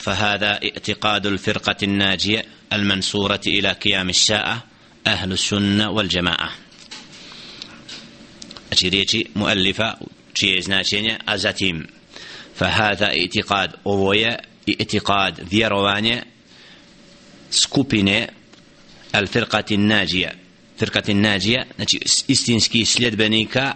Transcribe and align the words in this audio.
فهذا 0.00 0.59
اعتقاد 0.63 1.25
الفرقة 1.25 1.75
الناجية 1.83 2.45
المنصورة 2.73 3.41
إلى 3.47 3.71
قيام 3.71 4.09
الساعة 4.09 4.63
أهل 5.07 5.31
السنة 5.31 5.89
والجماعة 5.89 6.49
أتي 8.71 9.27
مؤلفة 9.35 9.97
čije 10.33 10.61
značenje 10.61 11.17
a 11.25 11.37
zatim 11.37 11.87
fahada 12.57 13.11
itikad 13.13 13.73
ovo 13.83 14.13
je 14.13 14.39
itikad 14.65 15.39
vjerovanje 15.51 16.23
skupine 17.51 18.27
al 19.11 19.27
firqati 19.27 19.77
nađija 19.77 20.31
firqati 20.79 21.13
nađija 21.13 21.65
znači 21.75 21.99
istinski 22.27 22.85
sljedbenika 22.85 23.73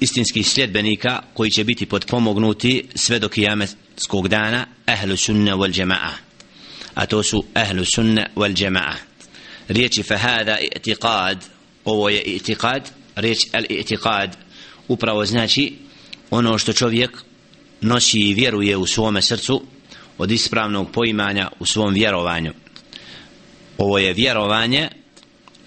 istinski 0.00 0.42
sljedbenika 0.42 1.22
koji 1.34 1.50
će 1.50 1.64
biti 1.64 1.86
podpomognuti 1.86 2.88
sve 2.94 3.18
do 3.18 3.28
kijametskog 3.28 4.28
dana 4.28 4.66
ehlu 4.86 5.16
sunna 5.16 5.56
wal 5.56 5.82
jama'a. 5.82 6.10
A 6.94 7.06
to 7.06 7.22
su 7.22 7.44
ehlu 7.54 7.84
sunna 7.84 8.26
wal 8.36 8.54
jama'a. 8.56 8.94
Riječi 9.68 10.02
fahada 10.02 10.58
i'tiqad 10.76 11.36
ovo 11.84 12.08
je 12.08 12.22
i'tiqad 12.24 12.80
riječ 13.16 13.38
al-i'tiqad 13.52 14.28
upravo 14.88 15.26
znači 15.26 15.76
ono 16.30 16.58
što 16.58 16.72
čovjek 16.72 17.10
nosi 17.80 18.18
i 18.18 18.34
vjeruje 18.34 18.76
u 18.76 18.86
svome 18.86 19.22
srcu 19.22 19.62
od 20.18 20.30
ispravnog 20.30 20.90
poimanja 20.90 21.50
u 21.58 21.66
svom 21.66 21.94
vjerovanju. 21.94 22.52
Ovo 23.78 23.98
je 23.98 24.12
vjerovanje 24.12 24.88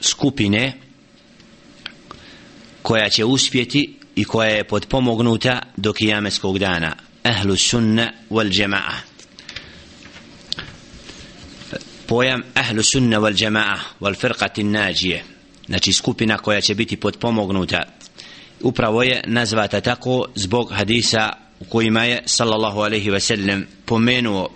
skupine 0.01 0.73
koja 2.87 3.09
će 3.09 3.25
uspjeti 3.25 3.95
i 4.15 4.23
koja 4.23 4.49
je 4.49 4.63
podpomognuta 4.63 5.61
do 5.77 5.93
kijameskog 5.93 6.59
dana. 6.59 6.95
Ehlu 7.23 7.55
sunna 7.55 8.11
wal 8.29 8.51
jama'a. 8.61 8.93
Pojam 12.07 12.43
ehlu 12.55 12.83
sunna 12.83 13.19
wal 13.19 13.35
jama'a 13.43 13.77
wal 14.01 14.15
firqati 14.15 14.63
nađije. 14.63 15.23
Znači 15.65 15.93
skupina 15.93 16.37
koja 16.37 16.61
će 16.61 16.75
biti 16.75 16.97
podpomognuta 16.97 17.83
upravo 18.61 19.03
je 19.03 19.23
nazvata 19.25 19.81
tako 19.81 20.25
zbog 20.35 20.71
hadisa 20.71 21.29
u 21.59 21.65
kojima 21.65 22.03
je 22.03 22.21
sallallahu 22.25 22.79
alaihi 22.79 23.09
ve 23.09 23.19
sellem 23.19 23.67
pomenuo 23.85 24.49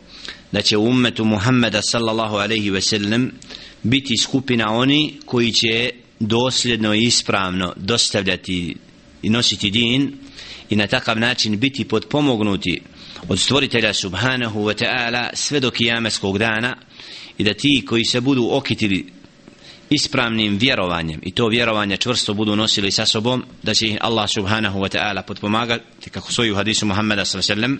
da 0.51 0.61
će 0.61 0.77
u 0.77 0.85
ummetu 0.85 1.25
Muhammeda 1.25 1.81
sallallahu 1.81 2.35
alaihi 2.35 2.69
ve 2.69 2.81
sellem 2.81 3.31
biti 3.83 4.17
skupina 4.17 4.73
oni 4.73 5.19
koji 5.25 5.51
će 5.51 5.91
dosljedno 6.27 6.93
i 6.93 7.03
ispravno 7.03 7.73
dostavljati 7.75 8.75
i 9.21 9.29
nositi 9.29 9.69
din 9.69 10.13
i 10.69 10.75
na 10.75 10.87
takav 10.87 11.19
način 11.19 11.59
biti 11.59 11.85
podpomognuti 11.85 12.81
od 13.29 13.39
stvoritelja 13.39 13.93
subhanahu 13.93 14.59
wa 14.59 14.83
ta'ala 14.83 15.29
sve 15.33 15.59
do 15.59 15.71
kijameskog 15.71 16.37
dana 16.37 16.77
i 17.37 17.43
da 17.43 17.53
ti 17.53 17.83
koji 17.87 18.05
se 18.05 18.21
budu 18.21 18.49
okitili 18.51 19.05
ispravnim 19.89 20.57
vjerovanjem 20.57 21.19
i 21.23 21.31
to 21.31 21.47
vjerovanje 21.47 21.97
čvrsto 21.97 22.33
budu 22.33 22.55
nosili 22.55 22.91
sa 22.91 23.05
sobom 23.05 23.43
da 23.63 23.73
će 23.73 23.87
ih 23.87 23.97
Allah 24.01 24.29
subhanahu 24.29 24.79
wa 24.79 24.97
ta'ala 24.97 25.21
podpomagati 25.21 26.09
kako 26.09 26.33
svoju 26.33 26.55
hadisu 26.55 26.85
Muhammeda 26.85 27.25
sallam 27.25 27.79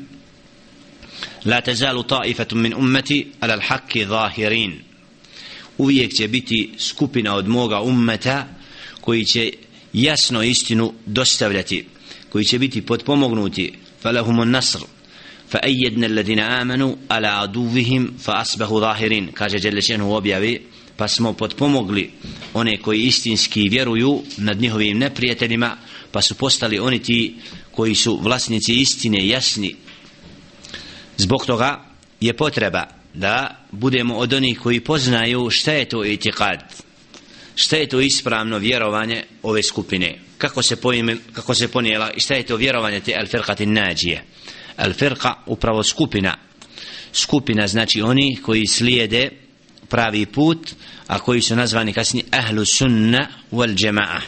la 1.45 1.61
tazalu 1.61 2.03
ta'ifatum 2.03 2.55
min 2.61 2.73
ummati 2.73 3.31
ala 3.39 3.57
al-haqqi 3.57 4.07
zahirin 4.07 4.90
uvijek 5.80 6.12
će 6.12 6.28
biti 6.28 6.70
skupina 6.78 7.34
od 7.34 7.48
moga 7.48 7.80
ummeta 7.80 8.48
koji 9.00 9.24
će 9.24 9.52
jasno 9.92 10.42
istinu 10.42 10.92
dostavljati 11.06 11.86
koji 12.28 12.44
će 12.44 12.58
biti 12.58 12.82
podpomognuti 12.82 13.72
falahumun 14.02 14.50
nasr 14.50 14.80
فأيدنا 15.48 16.06
الذين 16.06 16.40
آمنوا 16.40 16.96
على 17.10 17.26
عدوهم 17.26 18.14
فأصبحوا 18.18 18.80
ظاهرين 18.80 19.30
كاجة 19.30 19.56
جل 19.56 19.82
شأنه 19.82 20.16
objavi 20.16 20.60
pa 20.96 21.08
smo 21.08 21.32
potpomogli 21.32 22.10
one 22.54 22.76
koji 22.82 23.02
istinski 23.02 23.68
vjeruju 23.68 24.22
nad 24.36 24.60
njihovim 24.60 24.98
neprijateljima 24.98 25.76
pa 26.12 26.22
su 26.22 26.34
postali 26.34 26.78
oni 26.78 27.02
ti 27.02 27.34
koji 27.70 27.94
su 27.94 28.18
vlasnici 28.22 28.74
istine 28.74 29.28
jasni 29.28 29.74
zbog 31.16 31.46
toga 31.46 31.84
je 32.20 32.36
potreba 32.36 32.86
da 33.13 33.65
budemo 33.71 34.15
od 34.15 34.33
onih 34.33 34.59
koji 34.59 34.79
poznaju 34.79 35.49
šta 35.49 35.71
je 35.71 35.85
to 35.85 36.05
itikad 36.05 36.59
šta 37.55 37.75
je 37.75 37.89
to 37.89 37.99
ispravno 37.99 38.57
vjerovanje 38.57 39.23
ove 39.43 39.63
skupine. 39.63 40.19
Kako 40.37 40.61
se, 40.61 40.75
pojme, 40.75 41.17
kako 41.33 41.53
se 41.53 41.67
ponijela 41.67 42.11
i 42.11 42.19
šta 42.19 42.33
je 42.33 42.43
to 42.43 42.55
vjerovanje 42.55 42.99
te 42.99 43.11
al-firqati 43.11 43.65
nađije. 43.65 44.23
Al-firqa 44.77 45.33
upravo 45.45 45.83
skupina. 45.83 46.37
Skupina 47.13 47.67
znači 47.67 48.01
oni 48.01 48.37
koji 48.41 48.67
slijede 48.67 49.29
pravi 49.89 50.25
put 50.25 50.71
a 51.07 51.19
koji 51.19 51.41
su 51.41 51.55
nazvani 51.55 51.93
kasnije 51.93 52.25
ahlu 52.31 52.65
sunna 52.65 53.27
wal 53.51 53.75
jama'a. 53.77 54.19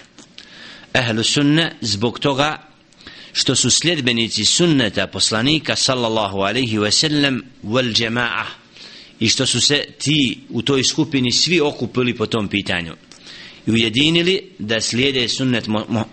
Ahlu 0.94 1.24
sunna 1.24 1.72
zbog 1.82 2.20
toga 2.20 2.68
što 3.34 3.56
su 3.56 3.70
sljedbenici 3.70 4.46
sunneta 4.46 5.08
poslanika 5.08 5.76
sallallahu 5.76 6.38
alaihi 6.38 6.78
wa 6.78 6.92
sallam 6.92 7.42
wal 7.64 7.94
jama'a 7.94 8.63
i 9.24 9.30
što 9.30 9.46
su 9.46 9.62
se 9.62 9.86
ti 9.98 10.38
u 10.50 10.62
toj 10.62 10.84
skupini 10.84 11.32
svi 11.32 11.62
okupili 11.62 12.14
po 12.14 12.26
tom 12.26 12.48
pitanju 12.48 12.94
i 13.68 13.72
ujedinili 13.72 14.52
da 14.60 14.82
slijede 14.82 15.28
sunnet 15.28 15.68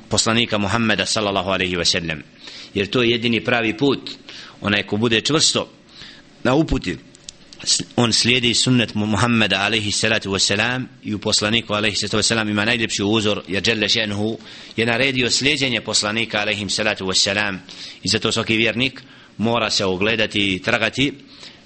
poslanika 0.09 0.59
Muhammeda 0.59 1.06
sallallahu 1.06 1.50
alaihi 1.50 1.76
wa 1.76 1.84
sallam. 1.84 2.22
Jer 2.75 2.87
to 2.87 3.03
je 3.03 3.10
jedini 3.10 3.44
pravi 3.44 3.76
put. 3.76 4.10
Onaj 4.60 4.82
ko 4.82 4.97
bude 4.97 5.20
čvrsto 5.20 5.72
na 6.44 6.54
uputi 6.54 6.97
on 7.97 8.12
slijedi 8.12 8.54
sunnet 8.54 8.94
Muhammeda 8.94 9.60
alaihi 9.60 9.93
salatu 9.93 10.31
wasalam 10.31 10.84
i 11.04 11.15
u 11.15 11.19
poslaniku 11.19 11.75
alaihi 11.75 11.97
salatu 11.97 12.16
wasalam 12.16 12.50
ima 12.50 12.65
najljepši 12.65 13.03
uzor 13.03 13.43
jer 13.49 13.69
Jelle 13.69 13.88
še'nuhu 13.88 14.38
je 14.76 14.87
naredio 14.87 15.31
slijedjenje 15.31 15.81
poslanika 15.81 16.41
alaihi 16.41 16.70
salatu 16.70 17.06
wasalam 17.06 17.59
i 18.03 18.09
zato 18.09 18.32
svaki 18.32 18.56
vjernik 18.56 19.03
mora 19.38 19.70
se 19.70 19.84
ogledati 19.84 20.54
i 20.54 20.62
tragati 20.62 21.12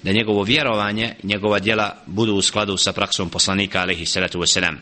da 0.04 0.12
njegovo 0.12 0.42
vjerovanje 0.42 1.14
njegova 1.22 1.58
djela 1.58 2.02
budu 2.06 2.34
u 2.34 2.42
skladu 2.42 2.76
sa 2.76 2.92
praksom 2.92 3.30
poslanika 3.30 3.82
alaihi 3.82 4.06
salatu 4.06 4.40
wasalam 4.40 4.76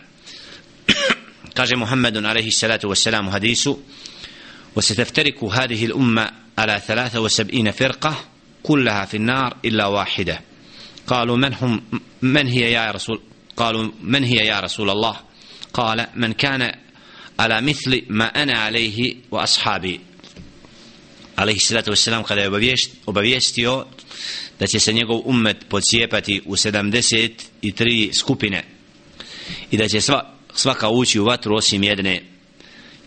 kaže 1.55 1.77
Muhammedun 1.77 2.27
alaihi 2.27 2.51
salatu 2.51 2.89
wasalam 2.89 3.29
u 3.29 3.31
hadisu 3.31 3.79
وستفترك 4.77 5.45
هذه 5.45 5.87
الأمة 5.87 6.31
على 6.59 6.83
ثلاثة 6.87 7.21
وسبعين 7.21 7.71
فرقة 7.71 8.25
كلها 8.63 9.05
في 9.05 9.17
النار 9.17 9.57
إلا 9.65 9.87
واحدة 9.87 10.41
قالوا 11.07 11.37
من 11.37 11.55
هم 11.55 11.83
من 12.23 12.47
هي 12.47 12.73
يا 12.73 12.91
رسول 12.91 13.21
قالوا 13.57 13.91
من 14.03 14.25
هي 14.25 14.47
يا 14.47 14.61
رسول 14.61 14.91
الله 14.91 15.17
قال 15.73 16.07
من 16.15 16.33
كان 16.33 16.75
على 17.39 17.61
مثل 17.61 18.03
ما 18.09 18.27
أنا 18.43 18.59
عليه 18.59 19.15
وأصحابي 19.31 20.01
عليه 21.39 21.57
الصلاة 21.57 21.85
والسلام 21.89 22.23
kada 22.23 22.43
je 22.43 22.49
obavijestio 23.07 23.87
da 24.60 24.68
će 24.68 24.80
se 24.80 24.94
njegov 24.94 25.22
ummet 25.26 25.58
pocijepati 25.70 26.42
u 26.46 26.56
73 26.56 28.14
skupine 28.14 28.64
i 29.72 29.78
da 29.78 29.88
će 29.88 30.02
sva, 30.02 30.34
svaka 30.54 30.90
ući 30.90 31.20
u 31.20 31.26
vatru 31.26 31.56
osim 31.56 31.84
jedne. 31.84 32.24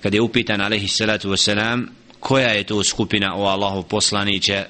Kad 0.02 0.14
je 0.14 0.20
upitan 0.20 0.60
alaihi 0.60 0.88
salatu 0.88 1.30
wasalam 1.30 1.86
koja 2.20 2.48
je 2.48 2.64
to 2.64 2.84
skupina 2.84 3.34
o 3.36 3.44
Allahu 3.44 3.82
poslaniće 3.82 4.64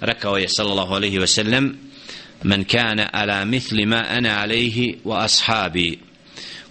rekao 0.00 0.36
je 0.36 0.48
sallallahu 0.48 0.94
alaihi 0.94 1.18
wasalam 1.18 1.72
men 2.42 2.64
kana 2.64 3.10
ala 3.12 3.44
mithli 3.44 3.86
ma 3.86 4.04
ana 4.08 4.42
alaihi 4.42 4.98
wa 5.04 5.24
ashabi. 5.24 5.98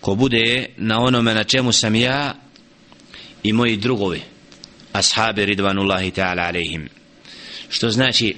Ko 0.02 0.16
bude 0.16 0.66
na 0.78 1.00
onome 1.00 1.34
na 1.34 1.44
čemu 1.44 1.72
sam 1.72 1.96
ja 1.96 2.36
i 3.44 3.54
moji 3.54 3.78
drugovi 3.78 4.22
ashabi 4.94 5.46
ridvanullahi 5.46 6.12
ta'ala 6.12 6.48
alaihim. 6.48 6.90
Što 7.70 7.90
znači 7.90 8.36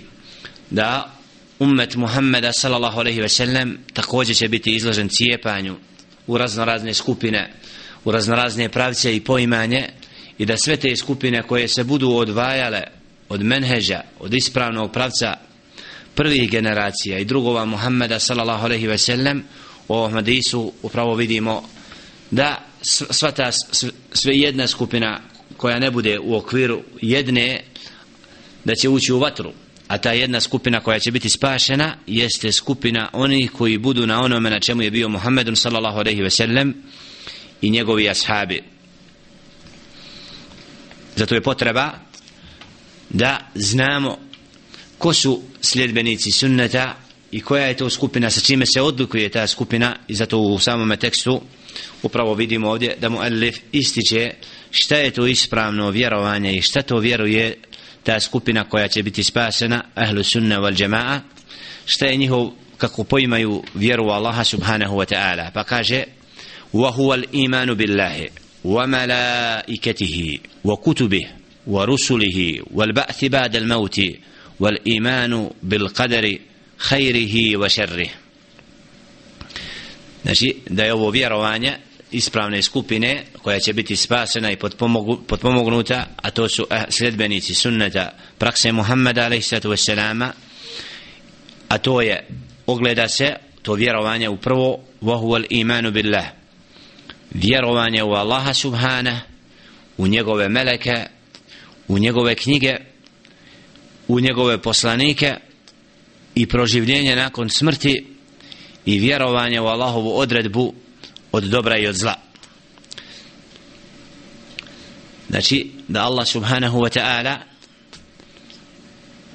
da 0.70 1.12
ummet 1.60 1.96
Muhammeda 1.96 2.54
sallallahu 2.54 3.00
alaihi 3.00 3.22
ve 3.22 3.30
sellem 3.30 3.78
također 3.94 4.36
će 4.36 4.48
biti 4.48 4.76
izložen 4.76 5.10
cijepanju 5.10 5.76
u 6.28 6.38
raznorazne 6.38 6.94
skupine 6.94 7.54
u 8.06 8.12
raznorazne 8.12 8.70
pravce 8.70 9.16
i 9.16 9.20
poimanje 9.20 9.90
i 10.38 10.46
da 10.46 10.58
sve 10.58 10.78
te 10.78 10.96
skupine 10.96 11.44
koje 11.44 11.68
se 11.68 11.84
budu 11.84 12.12
odvajale 12.12 12.84
od 13.30 13.44
menheža, 13.44 14.02
od 14.20 14.34
ispravnog 14.34 14.92
pravca 14.92 15.38
prvih 16.16 16.50
generacija 16.52 17.20
i 17.20 17.26
drugova 17.26 17.66
Muhammeda 17.66 18.20
sallallahu 18.20 18.66
alaihi 18.66 18.88
ve 18.88 18.98
sellem 18.98 19.44
u 19.88 19.94
ovom 19.94 20.14
hadisu 20.14 20.74
upravo 20.82 21.16
vidimo 21.16 21.70
da 22.32 22.58
sva 23.12 23.32
ta 23.32 23.52
sve 24.14 24.34
jedna 24.38 24.68
skupina 24.68 25.20
koja 25.58 25.80
ne 25.80 25.92
bude 25.92 26.20
u 26.20 26.36
okviru 26.36 26.82
jedne 27.02 27.62
da 28.66 28.76
će 28.76 28.90
ući 28.90 29.14
u 29.14 29.20
vatru 29.20 29.52
a 29.90 29.98
ta 29.98 30.12
jedna 30.14 30.40
skupina 30.42 30.80
koja 30.80 31.00
će 31.00 31.12
biti 31.12 31.30
spašena 31.30 31.96
jeste 32.08 32.52
skupina 32.52 33.10
onih 33.14 33.52
koji 33.52 33.78
budu 33.78 34.08
na 34.08 34.22
onome 34.22 34.50
na 34.50 34.60
čemu 34.60 34.82
je 34.82 34.92
bio 34.92 35.10
Muhammedun 35.10 35.56
sallallahu 35.56 36.00
alaihi 36.00 36.22
ve 36.22 36.30
sellem 36.30 36.76
i 37.62 37.70
njegovi 37.70 38.10
ashabi. 38.10 38.64
Zato 41.16 41.36
je 41.36 41.42
potreba 41.42 41.92
da 43.10 43.40
znamo 43.56 44.18
ko 44.98 45.14
su 45.14 45.42
sljedbenici 45.62 46.32
sunneta 46.32 46.96
i 47.32 47.42
koja 47.42 47.66
je 47.66 47.78
to 47.78 47.90
skupina 47.90 48.30
sa 48.30 48.42
čime 48.42 48.66
se 48.66 48.82
odlikuje 48.82 49.30
ta 49.30 49.48
skupina 49.48 49.96
i 50.08 50.16
zato 50.16 50.38
u 50.40 50.60
samome 50.60 50.98
tekstu 50.98 51.42
upravo 52.04 52.34
vidimo 52.34 52.70
ovdje 52.70 52.96
da 53.02 53.10
mu 53.10 53.24
Elif 53.24 53.58
ističe 53.72 54.34
šta 54.72 54.96
je 54.96 55.12
to 55.12 55.28
ispravno 55.28 55.90
vjerovanje 55.90 56.54
i 56.54 56.62
šta 56.62 56.82
to 56.82 56.98
vjeruje 56.98 57.58
ta 58.04 58.20
skupina 58.20 58.64
koja 58.64 58.88
će 58.88 59.04
biti 59.04 59.24
spasena 59.24 59.84
ahlu 59.96 60.24
sunna 60.24 60.60
wal 60.60 60.82
jama'a 60.82 61.20
šta 61.86 62.06
je 62.06 62.18
njihov 62.18 62.52
kako 62.78 63.04
poimaju 63.04 63.64
vjeru 63.76 64.10
Allaha 64.10 64.44
subhanahu 64.44 64.98
wa 64.98 65.06
ta'ala. 65.06 65.52
Pa 65.54 65.64
kaže 65.64 66.04
wa 66.74 66.92
huwa 66.92 67.14
al-imanu 67.14 67.76
billahi 67.76 68.30
wa 68.64 68.88
malaikatihi 68.88 70.40
wa 70.64 70.78
kutubihi 70.78 71.28
wa 71.68 71.86
rusulihi 71.86 72.62
wal 72.74 72.94
ba'thi 72.94 73.30
ba'da 73.30 73.60
al-mauti 73.60 74.20
wal 74.60 74.78
imanu 74.86 75.52
bil 75.62 75.90
qadari 75.90 76.42
khairihi 76.78 77.58
wa 77.58 77.70
sharrihi. 77.70 78.12
Znači 80.24 80.56
da 80.70 80.84
je 80.84 80.94
ovo 80.94 81.10
vjerovanje 81.10 81.78
ispravne 82.12 82.62
skupine 82.62 83.24
koja 83.42 83.60
će 83.60 83.74
biti 83.74 83.96
spasena 83.96 84.52
i 84.52 84.58
potpomognuta 85.28 86.06
a 86.16 86.32
to 86.32 86.50
su 86.50 86.66
sledbenici 86.70 86.98
sljedbenici 86.98 87.54
sunneta 87.54 88.12
prakse 88.38 88.72
Muhammeda 88.72 89.22
alaihissalatu 89.26 89.70
wassalama 89.70 90.32
a 91.68 91.78
to 91.78 92.02
je 92.02 92.28
ogleda 92.66 93.08
se 93.08 93.36
to 93.62 93.74
vjerovanje 93.74 94.30
u 94.30 94.38
prvo 94.38 94.80
vahuval 95.02 95.44
imanu 95.50 95.92
billah 95.92 96.26
vjerovanje 97.32 98.04
u 98.04 98.12
Allaha 98.12 98.54
subhana 98.54 99.22
u 99.98 100.08
njegove 100.08 100.50
meleke 100.50 101.06
u 101.88 101.98
njegove 101.98 102.36
knjige 102.36 102.78
u 104.08 104.20
njegove 104.20 104.62
poslanike 104.62 105.36
i 106.36 106.48
proživljenje 106.48 107.16
nakon 107.16 107.50
smrti 107.50 108.06
i 108.86 109.00
vjerovanje 109.00 109.62
u 109.62 109.66
Allahovu 109.66 110.18
odredbu 110.18 110.74
od 111.32 111.44
dobra 111.44 111.78
i 111.78 111.88
od 111.88 111.96
zla. 111.96 112.16
Znači 115.30 115.72
da 115.88 116.04
Allah 116.04 116.28
subhanahu 116.28 116.80
wa 116.80 117.00
ta'ala 117.00 117.38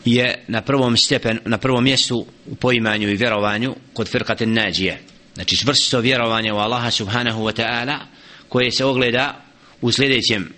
je 0.05 0.45
na 0.49 0.63
prvom 0.63 0.97
stepen 0.97 1.39
na 1.45 1.59
prvom 1.59 1.85
mjestu 1.85 2.27
u 2.47 2.55
poimanju 2.55 3.09
i 3.09 3.17
vjerovanju 3.17 3.75
kod 3.93 4.09
firkate 4.09 4.47
nađije. 4.47 5.03
Znači 5.35 5.57
čvrsto 5.57 6.01
vjerovanje 6.01 6.53
u 6.53 6.57
Allaha 6.57 6.91
subhanahu 6.91 7.43
wa 7.43 7.63
ta'ala 7.63 7.99
koje 8.49 8.71
se 8.71 8.85
ogleda 8.85 9.45
u 9.81 9.93
sljedećem. 9.93 10.53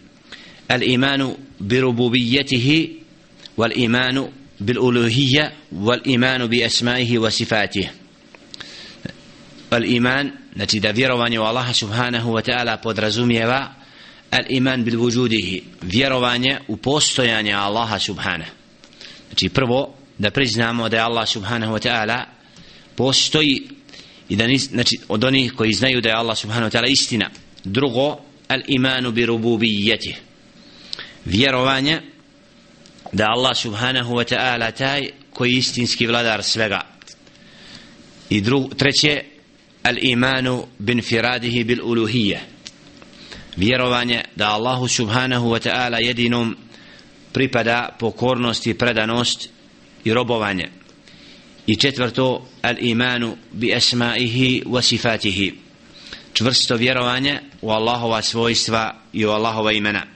Al 0.68 0.82
imanu 0.82 1.36
bi 1.58 1.80
rububijetihi 1.80 3.00
wal 3.56 3.72
imanu 3.74 4.28
bil 4.58 4.84
uluhija 4.84 5.50
wal 5.72 6.00
imanu 6.04 6.48
bi 6.48 6.64
asmaihi 6.64 7.18
wa 7.18 7.30
sifatih 7.30 7.90
al 9.76 9.84
iman 9.84 10.30
znači 10.54 10.80
da 10.80 10.90
vjerovanje 10.90 11.40
u 11.40 11.42
Allaha 11.42 11.72
subhanahu 11.72 12.30
wa 12.30 12.50
ta'ala 12.50 12.76
podrazumijeva 12.76 13.74
al 14.30 14.44
iman 14.48 14.84
bil 14.84 14.98
vujudihi 14.98 15.62
vjerovanje 15.82 16.58
u 16.68 16.76
postojanje 16.76 17.52
Allaha 17.52 17.98
subhanahu. 17.98 18.50
Znači 19.28 19.48
prvo 19.48 19.94
da 20.18 20.30
priznamo 20.30 20.88
da 20.88 20.96
je 20.96 21.02
Allah 21.02 21.28
subhanahu 21.28 21.72
wa 21.74 21.88
ta'ala 21.88 22.24
postoji 22.96 23.68
i 24.28 24.36
da 24.36 24.46
nis, 24.46 24.68
znači 24.68 24.98
od 25.08 25.24
onih 25.24 25.52
koji 25.52 25.72
znaju 25.72 26.00
da 26.00 26.08
je 26.08 26.14
Allah 26.14 26.38
subhanahu 26.38 26.70
wa 26.70 26.78
ta'ala 26.78 26.90
istina. 26.90 27.30
Drugo 27.64 28.18
al 28.48 28.60
imanu 28.66 29.12
bi 29.12 29.26
rububijeti 29.26 30.16
vjerovanje 31.24 32.00
da 33.12 33.24
Allah 33.28 33.56
subhanahu 33.56 34.14
wa 34.14 34.34
ta'ala 34.34 34.70
taj 34.72 35.10
koji 35.30 35.52
istinski 35.52 36.06
vladar 36.06 36.42
svega. 36.42 36.80
I 38.30 38.40
drugo 38.40 38.74
treće 38.74 39.24
al 39.86 39.98
imanu 40.02 40.66
binfiradihi 40.78 41.64
bil 41.64 41.82
uluhije 41.82 42.40
vjerovanje 43.56 44.20
da 44.36 44.50
Allahu 44.50 44.88
subhanahu 44.88 45.46
wa 45.50 45.60
ta'ala 45.60 45.98
jedinom 45.98 46.56
pripada 47.32 47.96
pokornost 47.98 48.66
i 48.66 48.74
predanost 48.74 49.48
i 50.04 50.12
robovanje. 50.12 50.68
I 51.66 51.76
četvrto 51.76 52.48
al 52.62 52.76
imanu 52.80 53.36
bi 53.52 53.74
asmaihi 53.74 54.62
wa 54.66 54.82
sifatihi. 54.82 55.54
Čvrsto 56.32 56.76
vjerovanje 56.76 57.40
u 57.62 57.70
Allahova 57.70 58.22
svojstva 58.22 58.94
i 59.12 59.26
u 59.26 59.30
Allahova 59.30 59.72
imena. 59.72 60.15